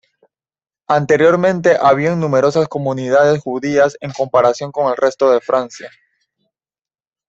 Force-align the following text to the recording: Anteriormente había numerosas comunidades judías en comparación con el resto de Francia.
Anteriormente 0.87 1.77
había 1.79 2.15
numerosas 2.15 2.67
comunidades 2.67 3.39
judías 3.39 3.95
en 3.99 4.11
comparación 4.11 4.71
con 4.71 4.89
el 4.89 4.97
resto 4.97 5.29
de 5.29 5.41
Francia. 5.41 5.91